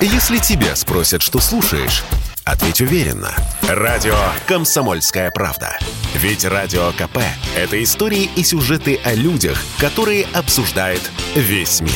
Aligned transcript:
Если 0.00 0.36
тебя 0.38 0.76
спросят, 0.76 1.22
что 1.22 1.40
слушаешь, 1.40 2.04
ответь 2.44 2.82
уверенно. 2.82 3.34
Радио 3.62 4.14
«Комсомольская 4.46 5.30
правда». 5.30 5.78
Ведь 6.14 6.44
Радио 6.44 6.92
КП– 6.92 7.18
это 7.56 7.82
истории 7.82 8.28
и 8.36 8.44
сюжеты 8.44 9.00
о 9.04 9.14
людях, 9.14 9.58
которые 9.78 10.26
обсуждает 10.34 11.00
весь 11.34 11.80
мир. 11.80 11.92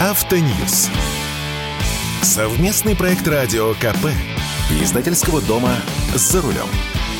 Автоньюз. 0.00 0.90
Совместный 2.22 2.96
проект 2.96 3.26
Радио 3.28 3.74
КП. 3.74 4.06
Издательского 4.82 5.40
дома 5.42 5.76
«За 6.14 6.42
рулем». 6.42 6.68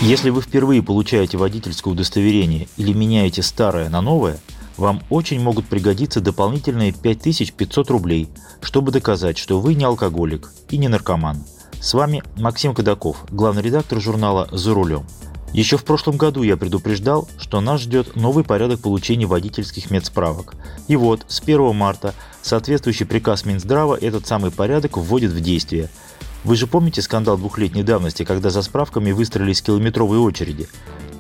Если 0.01 0.31
вы 0.31 0.43
впервые 0.43 0.81
получаете 0.81 1.39
водительское 1.39 1.93
удостоверение 1.93 2.69
или 2.77 2.93
меняете 2.93 3.43
старое 3.43 3.89
на 3.89 4.01
новое, 4.01 4.39
вам 4.77 5.03
очень 5.11 5.41
могут 5.41 5.67
пригодиться 5.67 6.21
дополнительные 6.21 6.93
5500 6.93 7.91
рублей, 7.91 8.29
чтобы 8.63 8.93
доказать, 8.93 9.39
что 9.39 9.61
вы 9.61 9.75
не 9.75 9.85
алкоголик 9.85 10.53
и 10.71 10.79
не 10.79 10.87
наркоман. 10.87 11.43
С 11.81 11.95
вами 11.95 12.23
Максим 12.37 12.75
Кадаков, 12.75 13.25
главный 13.29 13.63
редактор 13.63 14.01
журнала 14.01 14.49
«За 14.53 14.73
рулем». 14.73 15.05
Еще 15.53 15.77
в 15.77 15.85
прошлом 15.85 16.17
году 16.17 16.45
я 16.45 16.57
предупреждал, 16.57 17.29
что 17.37 17.61
нас 17.61 17.81
ждет 17.81 18.15
новый 18.15 18.45
порядок 18.45 18.81
получения 18.81 19.27
водительских 19.27 19.91
медсправок. 19.91 20.55
И 20.87 20.95
вот, 20.95 21.25
с 21.27 21.41
1 21.41 21.75
марта 21.75 22.15
соответствующий 22.43 23.07
приказ 23.07 23.45
Минздрава 23.45 23.97
этот 23.97 24.29
самый 24.29 24.53
порядок 24.53 24.97
вводит 24.97 25.33
в 25.33 25.41
действие– 25.41 25.91
вы 26.49 26.57
же 26.57 26.67
помните 26.67 27.03
скандал 27.03 27.37
двухлетней 27.37 27.83
давности, 27.83 28.23
когда 28.23 28.49
за 28.49 28.63
справками 28.63 29.13
выстроились 29.13 29.61
километровые 29.61 30.19
очереди? 30.19 30.67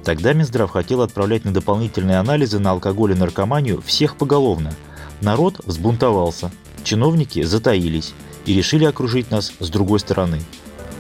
Тогда 0.03 0.33
Минздрав 0.33 0.71
хотел 0.71 1.03
отправлять 1.03 1.45
на 1.45 1.53
дополнительные 1.53 2.17
анализы 2.17 2.59
на 2.59 2.71
алкоголь 2.71 3.13
и 3.13 3.15
наркоманию 3.15 3.83
всех 3.83 4.17
поголовно. 4.17 4.73
Народ 5.21 5.61
взбунтовался, 5.67 6.51
чиновники 6.83 7.43
затаились 7.43 8.15
и 8.47 8.55
решили 8.55 8.87
окружить 8.87 9.31
нас 9.31 9.53
с 9.61 9.69
другой 9.69 10.01
стороны. 10.01 10.41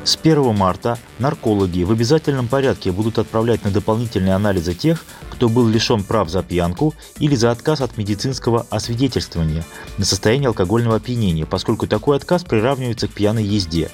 С 0.04 0.18
1 0.22 0.54
марта 0.54 0.98
наркологи 1.18 1.84
в 1.84 1.90
обязательном 1.90 2.48
порядке 2.48 2.92
будут 2.92 3.18
отправлять 3.18 3.64
на 3.64 3.70
дополнительные 3.70 4.34
анализы 4.34 4.74
тех, 4.74 5.06
кто 5.30 5.48
был 5.48 5.66
лишен 5.66 6.04
прав 6.04 6.28
за 6.28 6.42
пьянку 6.42 6.94
или 7.18 7.34
за 7.34 7.50
отказ 7.50 7.80
от 7.80 7.96
медицинского 7.96 8.66
освидетельствования 8.68 9.64
на 9.96 10.04
состояние 10.04 10.48
алкогольного 10.48 10.96
опьянения, 10.96 11.46
поскольку 11.46 11.86
такой 11.86 12.18
отказ 12.18 12.44
приравнивается 12.44 13.08
к 13.08 13.12
пьяной 13.12 13.44
езде. 13.44 13.90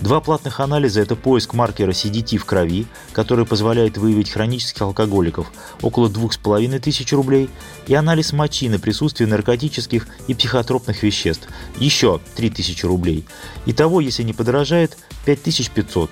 Два 0.00 0.20
платных 0.20 0.60
анализа– 0.60 1.00
это 1.02 1.16
поиск 1.16 1.54
маркера 1.54 1.92
CDT 1.92 2.36
в 2.36 2.44
крови, 2.44 2.86
который 3.12 3.46
позволяет 3.46 3.96
выявить 3.96 4.30
хронических 4.30 4.82
алкоголиков– 4.82 5.50
около 5.82 6.10
2500 6.10 7.12
рублей, 7.12 7.48
и 7.86 7.94
анализ 7.94 8.34
мочи 8.34 8.68
на 8.68 8.78
присутствие 8.78 9.26
наркотических 9.26 10.06
и 10.28 10.34
психотропных 10.34 11.02
веществ– 11.02 11.48
еще 11.78 12.20
3000 12.34 12.84
рублей. 12.84 13.24
Итого, 13.64 14.02
если 14.02 14.22
не 14.22 14.34
подорожает, 14.34 14.98
5500. 15.24 16.10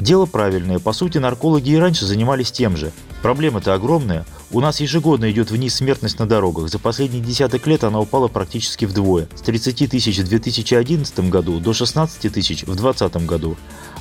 Дело 0.00 0.26
правильное, 0.26 0.80
по 0.80 0.92
сути 0.92 1.18
наркологи 1.18 1.70
и 1.70 1.76
раньше 1.76 2.06
занимались 2.06 2.50
тем 2.50 2.76
же. 2.76 2.90
Проблема-то 3.22 3.74
огромная. 3.74 4.26
У 4.52 4.58
нас 4.58 4.80
ежегодно 4.80 5.30
идет 5.30 5.52
вниз 5.52 5.76
смертность 5.76 6.18
на 6.18 6.26
дорогах. 6.26 6.68
За 6.70 6.80
последние 6.80 7.22
десяток 7.22 7.68
лет 7.68 7.84
она 7.84 8.00
упала 8.00 8.26
практически 8.26 8.84
вдвое. 8.84 9.28
С 9.36 9.42
30 9.42 9.88
тысяч 9.88 10.18
в 10.18 10.28
2011 10.28 11.30
году 11.30 11.60
до 11.60 11.72
16 11.72 12.32
тысяч 12.32 12.62
в 12.62 12.74
2020 12.74 13.26
году. 13.26 13.56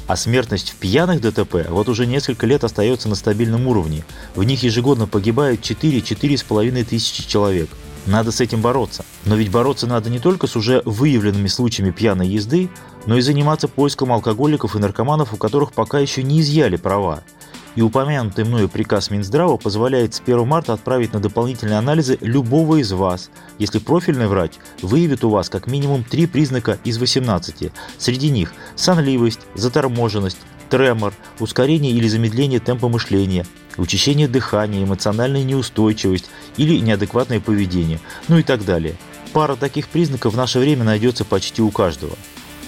А 0.08 0.16
смертность 0.16 0.72
в 0.72 0.76
пьяных 0.78 1.22
ДТП 1.22 1.70
вот 1.70 1.88
уже 1.88 2.08
несколько 2.08 2.48
лет 2.48 2.64
остается 2.64 3.08
на 3.10 3.14
стабильном 3.14 3.68
уровне. 3.68 4.04
В 4.34 4.44
них 4.44 4.64
ежегодно 4.64 5.06
погибают 5.06 5.62
4-4,5 5.62 6.84
тысячи 6.84 7.28
человек. 7.28 7.70
Надо 8.08 8.32
с 8.32 8.42
этим 8.42 8.62
бороться. 8.62 9.06
Но 9.26 9.36
ведь 9.36 9.52
бороться 9.52 9.86
надо 9.86 10.10
не 10.10 10.18
только 10.18 10.48
с 10.48 10.56
уже 10.56 10.82
выявленными 10.84 11.48
случаями 11.48 11.92
пьяной 11.92 12.28
езды, 12.28 12.72
но 13.06 13.20
и 13.20 13.22
заниматься 13.22 13.68
поиском 13.68 14.12
алкоголиков 14.12 14.76
и 14.76 14.80
наркоманов, 14.80 15.32
у 15.32 15.38
которых 15.38 15.74
пока 15.74 16.00
еще 16.00 16.24
не 16.24 16.42
изъяли 16.42 16.78
права. 16.78 17.24
И 17.76 17.82
упомянутый 17.82 18.46
мною 18.46 18.68
приказ 18.68 19.12
Минздрава 19.12 19.58
позволяет 19.58 20.14
с 20.14 20.22
1 20.22 20.46
марта 20.48 20.74
отправить 20.74 21.14
на 21.14 21.20
дополнительные 21.20 21.78
анализы 21.78 22.18
любого 22.22 22.78
из 22.78 22.92
вас, 22.92 23.30
если 23.58 23.80
профильный 23.80 24.28
врач 24.28 24.54
выявит 24.82 25.24
у 25.24 25.30
вас 25.30 25.50
как 25.50 25.68
минимум 25.68 26.04
три 26.04 26.26
признака 26.28 26.78
из 26.84 26.98
18. 26.98 27.72
Среди 27.98 28.30
них 28.30 28.54
сонливость, 28.76 29.42
заторможенность, 29.56 30.38
тремор, 30.70 31.14
ускорение 31.40 31.92
или 31.92 32.08
замедление 32.08 32.60
темпа 32.60 32.90
мышления, 32.90 33.46
учащение 33.78 34.28
дыхания, 34.28 34.84
эмоциональная 34.84 35.44
неустойчивость 35.44 36.30
или 36.58 36.80
неадекватное 36.80 37.40
поведение, 37.40 38.00
ну 38.28 38.38
и 38.38 38.44
так 38.44 38.66
далее. 38.66 38.96
Пара 39.34 39.56
таких 39.56 39.88
признаков 39.90 40.34
в 40.34 40.38
наше 40.38 40.60
время 40.60 40.84
найдется 40.84 41.24
почти 41.24 41.62
у 41.62 41.70
каждого. 41.70 42.16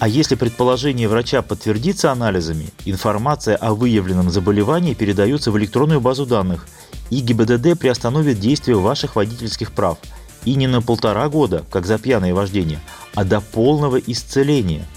А 0.01 0.07
если 0.07 0.33
предположение 0.33 1.07
врача 1.07 1.43
подтвердится 1.43 2.11
анализами, 2.11 2.69
информация 2.85 3.55
о 3.55 3.75
выявленном 3.75 4.31
заболевании 4.31 4.95
передается 4.95 5.51
в 5.51 5.59
электронную 5.59 6.01
базу 6.01 6.25
данных, 6.25 6.65
и 7.11 7.19
ГИБДД 7.19 7.79
приостановит 7.79 8.39
действие 8.39 8.79
ваших 8.79 9.15
водительских 9.15 9.71
прав. 9.71 9.99
И 10.43 10.55
не 10.55 10.65
на 10.65 10.81
полтора 10.81 11.29
года, 11.29 11.65
как 11.69 11.85
за 11.85 11.99
пьяное 11.99 12.33
вождение, 12.33 12.79
а 13.13 13.23
до 13.23 13.41
полного 13.41 13.97
исцеления. 13.97 14.87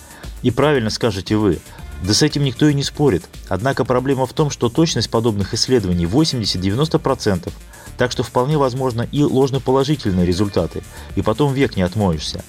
И 0.41 0.51
правильно 0.51 0.89
скажете 0.89 1.37
вы, 1.37 1.59
да 2.03 2.15
с 2.15 2.23
этим 2.23 2.43
никто 2.43 2.67
и 2.67 2.73
не 2.73 2.83
спорит. 2.83 3.29
Однако 3.51 3.85
проблема 3.85 4.25
в 4.25 4.33
том, 4.33 4.49
что 4.49 4.71
точность 4.71 5.11
подобных 5.11 5.53
исследований 5.53 6.07
80-90%, 6.07 7.53
так 7.99 8.11
что 8.11 8.23
вполне 8.23 8.57
возможно 8.57 9.07
и 9.13 9.23
ложноположительные 9.23 10.25
результаты, 10.25 10.83
и 11.15 11.21
потом 11.21 11.53
век 11.53 11.77
не 11.77 11.83
отмоешься. 11.83 12.43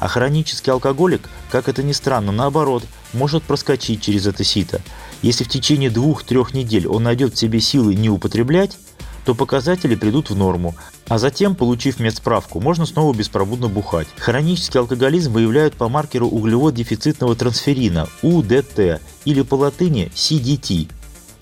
А 0.00 0.06
хронический 0.06 0.70
алкоголик, 0.70 1.28
как 1.50 1.68
это 1.68 1.82
ни 1.82 1.92
странно, 1.92 2.30
наоборот, 2.30 2.84
может 3.12 3.42
проскочить 3.42 4.02
через 4.02 4.26
это 4.26 4.44
сито. 4.44 4.80
Если 5.22 5.44
в 5.44 5.48
течение 5.48 5.90
двух-трех 5.90 6.54
недель 6.54 6.86
он 6.86 7.02
найдет 7.02 7.34
в 7.34 7.38
себе 7.38 7.60
силы 7.60 7.94
не 7.94 8.08
употреблять, 8.08 8.78
то 9.24 9.34
показатели 9.34 9.94
придут 9.94 10.30
в 10.30 10.36
норму, 10.36 10.74
а 11.08 11.18
затем, 11.18 11.54
получив 11.54 12.00
медсправку, 12.00 12.60
можно 12.60 12.86
снова 12.86 13.14
беспробудно 13.14 13.68
бухать. 13.68 14.06
Хронический 14.16 14.78
алкоголизм 14.78 15.32
выявляют 15.32 15.74
по 15.74 15.88
маркеру 15.88 16.28
углевод-дефицитного 16.28 17.34
трансферина– 17.34 18.08
УДТ 18.22 19.00
или 19.24 19.42
по 19.42 19.56
латыни 19.56 20.10
CDT. 20.14 20.90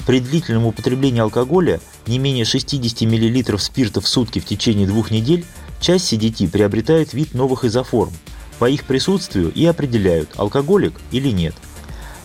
При 0.06 0.20
длительном 0.20 0.66
употреблении 0.66 1.20
алкоголя 1.20 1.80
не 2.06 2.18
менее 2.18 2.44
60 2.44 3.02
мл 3.02 3.58
спирта 3.58 4.00
в 4.00 4.08
сутки 4.08 4.38
в 4.38 4.46
течение 4.46 4.86
двух 4.86 5.10
недель 5.10 5.44
часть 5.80 6.12
CDT 6.12 6.48
приобретает 6.48 7.12
вид 7.12 7.34
новых 7.34 7.64
изоформ– 7.64 8.12
по 8.58 8.68
их 8.68 8.84
присутствию 8.84 9.52
и 9.52 9.64
определяют, 9.64 10.30
алкоголик 10.36 11.00
или 11.10 11.30
нет. 11.30 11.54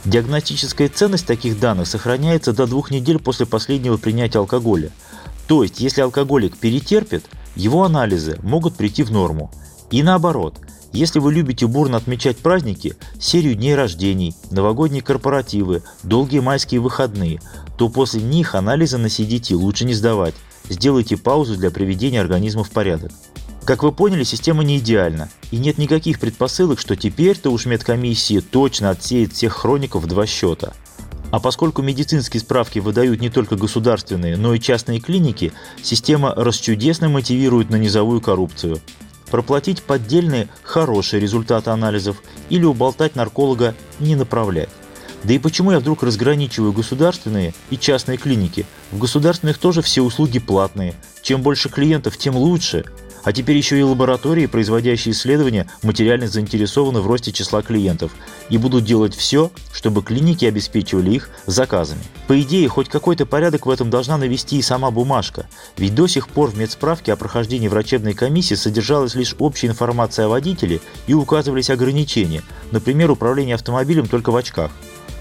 Диагностическая 0.06 0.90
ценность 0.90 1.28
таких 1.28 1.60
данных 1.60 1.88
сохраняется 1.88 2.54
до 2.54 2.66
двух 2.66 2.90
недель 2.90 3.20
после 3.20 3.46
последнего 3.46 3.98
принятия 3.98 4.40
алкоголя. 4.40 4.92
То 5.48 5.64
есть, 5.64 5.80
если 5.80 6.02
алкоголик 6.02 6.58
перетерпит, 6.58 7.26
его 7.56 7.84
анализы 7.84 8.40
могут 8.42 8.76
прийти 8.76 9.04
в 9.04 9.12
норму. 9.12 9.52
И 9.92 10.02
наоборот, 10.02 10.56
если 10.94 11.20
вы 11.20 11.34
любите 11.34 11.68
бурно 11.68 11.98
отмечать 11.98 12.38
праздники, 12.38 12.96
серию 13.20 13.56
дней 13.56 13.76
рождений, 13.76 14.36
новогодние 14.50 15.02
корпоративы, 15.02 15.84
долгие 16.04 16.40
майские 16.40 16.82
выходные, 16.82 17.42
то 17.78 17.88
после 17.88 18.22
них 18.22 18.56
анализы 18.56 18.98
на 18.98 19.08
CDT 19.08 19.56
лучше 19.56 19.86
не 19.86 19.94
сдавать. 19.94 20.36
Сделайте 20.70 21.18
паузу 21.18 21.58
для 21.58 21.72
приведения 21.72 22.20
организма 22.20 22.64
в 22.64 22.72
порядок. 22.72 23.12
Как 23.66 23.84
вы 23.84 23.92
поняли, 23.92 24.24
система 24.24 24.64
не 24.64 24.80
идеальна, 24.80 25.30
и 25.52 25.58
нет 25.58 25.78
никаких 25.78 26.20
предпосылок, 26.20 26.80
что 26.80 26.96
теперь-то 26.96 27.52
уж 27.52 27.66
медкомиссия 27.66 28.42
точно 28.42 28.90
отсеет 28.90 29.34
всех 29.34 29.54
хроников 29.54 30.04
в 30.04 30.08
два 30.08 30.26
счета. 30.26 30.74
А 31.30 31.40
поскольку 31.40 31.82
медицинские 31.82 32.42
справки 32.42 32.80
выдают 32.80 33.22
не 33.22 33.30
только 33.30 33.56
государственные, 33.56 34.36
но 34.36 34.54
и 34.54 34.60
частные 34.60 35.00
клиники, 35.00 35.54
система 35.82 36.34
расчудесно 36.36 37.08
мотивирует 37.08 37.70
на 37.70 37.78
низовую 37.78 38.20
коррупцию. 38.20 38.80
Проплатить 39.30 39.84
поддельные 39.84 40.50
хорошие 40.64 41.22
результаты 41.22 41.70
анализов 41.70 42.22
или 42.50 42.66
уболтать 42.66 43.16
нарколога 43.16 43.76
не 44.00 44.16
направлять. 44.16 44.70
Да 45.24 45.34
и 45.34 45.40
почему 45.40 45.72
я 45.72 45.80
вдруг 45.80 46.04
разграничиваю 46.04 46.74
государственные 46.74 47.54
и 47.70 47.78
частные 47.78 48.18
клиники? 48.18 48.66
В 48.92 48.98
государственных 48.98 49.58
тоже 49.60 49.82
все 49.82 50.02
услуги 50.02 50.40
платные. 50.40 50.96
Чем 51.22 51.44
больше 51.44 51.70
клиентов, 51.70 52.18
тем 52.18 52.36
лучше. 52.36 52.86
А 53.24 53.34
теперь 53.34 53.58
еще 53.58 53.80
и 53.80 53.84
лаборатории, 53.84 54.48
производящие 54.48 55.14
исследования, 55.14 55.68
материально 55.84 56.28
заинтересованы 56.28 57.02
в 57.02 57.08
росте 57.08 57.32
числа 57.32 57.62
клиентов 57.62 58.12
и 58.50 58.58
будут 58.58 58.84
делать 58.84 59.16
все, 59.16 59.52
чтобы 59.74 60.02
клиники 60.02 60.46
обеспечивали 60.46 61.12
их 61.12 61.30
заказами. 61.46 62.02
По 62.28 62.40
идее, 62.42 62.68
хоть 62.68 62.90
какой-то 62.90 63.26
порядок 63.26 63.66
в 63.66 63.70
этом 63.70 63.90
должна 63.90 64.18
навести 64.18 64.58
и 64.58 64.62
сама 64.62 64.92
бумажка, 64.92 65.48
ведь 65.78 65.96
до 65.96 66.08
сих 66.08 66.28
пор 66.30 66.50
в 66.50 66.58
медсправке 66.58 67.14
о 67.14 67.16
прохождении 67.16 67.68
врачебной 67.68 68.14
комиссии 68.14 68.56
содержалась 68.56 69.16
лишь 69.16 69.36
общая 69.38 69.68
информация 69.68 70.26
о 70.26 70.30
водителе 70.30 70.82
и 71.08 71.14
указывались 71.14 71.70
ограничения, 71.70 72.44
например, 72.72 73.12
управление 73.12 73.56
автомобилем 73.56 74.08
только 74.08 74.32
в 74.32 74.36
очках. 74.36 74.72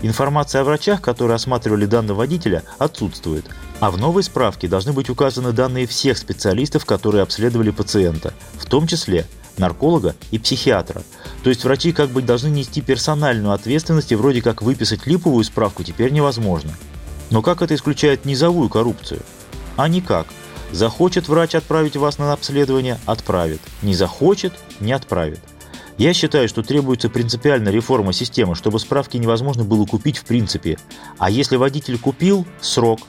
Информация 0.03 0.63
о 0.63 0.65
врачах, 0.65 1.03
которые 1.03 1.35
осматривали 1.37 1.87
данного 1.87 2.19
водителя, 2.19 2.63
отсутствует. 2.79 3.45
А 3.81 3.91
в 3.91 3.99
новой 3.99 4.23
справке 4.23 4.69
должны 4.69 4.93
быть 4.93 5.11
указаны 5.11 5.53
данные 5.53 5.87
всех 5.87 6.19
специалистов, 6.19 6.85
которые 6.85 7.23
обследовали 7.23 7.71
пациента, 7.71 8.33
в 8.55 8.67
том 8.67 8.87
числе 8.87 9.27
нарколога 9.59 10.17
и 10.31 10.39
психиатра. 10.39 11.03
То 11.43 11.51
есть 11.51 11.65
врачи 11.65 11.93
как 11.93 12.11
бы 12.11 12.23
должны 12.23 12.49
нести 12.49 12.81
персональную 12.81 13.53
ответственность 13.53 14.13
и 14.13 14.17
вроде 14.17 14.43
как 14.43 14.63
выписать 14.63 15.07
липовую 15.07 15.45
справку 15.45 15.85
теперь 15.85 16.13
невозможно. 16.13 16.73
Но 17.31 17.43
как 17.43 17.63
это 17.63 17.75
исключает 17.75 18.25
низовую 18.25 18.69
коррупцию? 18.69 19.21
А 19.77 19.89
никак. 19.89 20.27
Захочет 20.73 21.29
врач 21.29 21.55
отправить 21.55 21.97
вас 21.97 22.19
на 22.19 22.33
обследование– 22.33 22.99
отправит. 23.07 23.61
Не 23.83 23.95
захочет– 23.95 24.53
не 24.81 24.93
отправит. 24.93 25.41
Я 26.01 26.15
считаю, 26.15 26.49
что 26.49 26.63
требуется 26.63 27.11
принципиальная 27.11 27.71
реформа 27.71 28.15
системы, 28.15 28.55
чтобы 28.55 28.81
справки 28.81 29.19
невозможно 29.19 29.65
было 29.65 29.85
купить 29.85 30.17
в 30.17 30.25
принципе. 30.25 30.79
А 31.19 31.29
если 31.29 31.57
водитель 31.57 31.99
купил– 31.99 32.47
срок. 32.63 33.01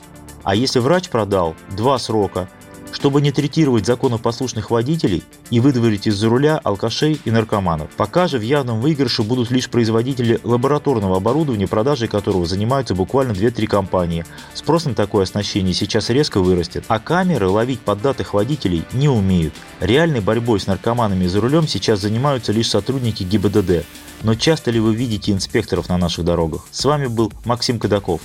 А 0.44 0.54
если 0.54 0.78
врач 0.78 1.08
продал– 1.08 1.56
два 1.74 1.98
срока– 1.98 2.50
чтобы 3.02 3.20
не 3.20 3.32
третировать 3.32 3.84
законопослушных 3.84 4.70
водителей 4.70 5.24
и 5.50 5.58
выдворить 5.58 6.06
из-за 6.06 6.28
руля 6.28 6.60
алкашей 6.62 7.20
и 7.24 7.32
наркоманов. 7.32 7.90
Пока 7.96 8.28
же 8.28 8.38
в 8.38 8.42
явном 8.42 8.80
выигрыше 8.80 9.24
будут 9.24 9.50
лишь 9.50 9.68
производители 9.68 10.38
лабораторного 10.44 11.16
оборудования, 11.16 11.66
продажей 11.66 12.06
которого 12.06 12.46
занимаются 12.46 12.94
буквально 12.94 13.32
2-3 13.32 13.66
компании. 13.66 14.24
Спрос 14.54 14.84
на 14.84 14.94
такое 14.94 15.24
оснащение 15.24 15.74
сейчас 15.74 16.10
резко 16.10 16.40
вырастет, 16.40 16.84
а 16.86 17.00
камеры 17.00 17.48
ловить 17.48 17.80
поддатых 17.80 18.34
водителей 18.34 18.84
не 18.92 19.08
умеют. 19.08 19.54
Реальной 19.80 20.20
борьбой 20.20 20.60
с 20.60 20.68
наркоманами 20.68 21.26
за 21.26 21.40
рулем 21.40 21.66
сейчас 21.66 21.98
занимаются 21.98 22.52
лишь 22.52 22.70
сотрудники 22.70 23.24
ГИБДД. 23.24 23.84
Но 24.22 24.36
часто 24.36 24.70
ли 24.70 24.78
вы 24.78 24.94
видите 24.94 25.32
инспекторов 25.32 25.88
на 25.88 25.98
наших 25.98 26.24
дорогах? 26.24 26.68
С 26.70 26.84
вами 26.84 27.08
был 27.08 27.32
Максим 27.44 27.80
Кадаков. 27.80 28.20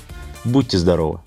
Будьте 0.45 0.77
здоровы! 0.77 1.26